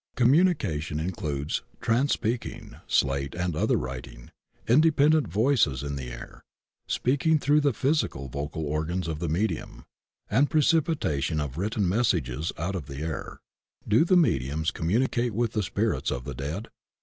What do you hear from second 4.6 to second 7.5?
independent voices in the air, speak ing